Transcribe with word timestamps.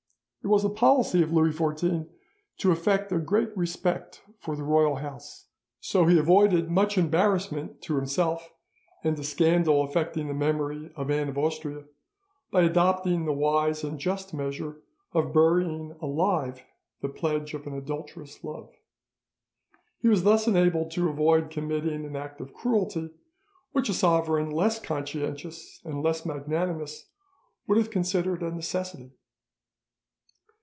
It 0.43 0.47
was 0.47 0.63
the 0.63 0.71
policy 0.71 1.21
of 1.21 1.31
Louis 1.31 1.51
XIV 1.51 2.09
to 2.57 2.71
affect 2.71 3.11
a 3.11 3.19
great 3.19 3.55
respect 3.55 4.23
for 4.39 4.55
the 4.55 4.63
royal 4.63 4.95
house, 4.95 5.45
so 5.79 6.07
he 6.07 6.17
avoided 6.17 6.69
much 6.69 6.97
embarrassment 6.97 7.79
to 7.83 7.95
himself 7.97 8.51
and 9.03 9.17
a 9.19 9.23
scandal 9.23 9.83
affecting 9.83 10.27
the 10.27 10.33
memory 10.33 10.91
of 10.95 11.11
Anne 11.11 11.29
of 11.29 11.37
Austria 11.37 11.83
by 12.49 12.63
adopting 12.63 13.25
the 13.25 13.31
wise 13.31 13.83
and 13.83 13.99
just 13.99 14.33
measure 14.33 14.81
of 15.13 15.31
burying 15.31 15.95
alive 16.01 16.63
the 17.01 17.09
pledge 17.09 17.53
of 17.53 17.67
an 17.67 17.73
adulterous 17.75 18.43
love. 18.43 18.71
He 19.99 20.07
was 20.07 20.23
thus 20.23 20.47
enabled 20.47 20.89
to 20.93 21.07
avoid 21.07 21.51
committing 21.51 22.03
an 22.03 22.15
act 22.15 22.41
of 22.41 22.51
cruelty, 22.55 23.11
which 23.73 23.89
a 23.89 23.93
sovereign 23.93 24.49
less 24.49 24.79
conscientious 24.79 25.79
and 25.85 26.01
less 26.01 26.25
magnanimous 26.25 27.05
would 27.67 27.77
have 27.77 27.91
considered 27.91 28.41
a 28.41 28.49
necessity. 28.49 29.11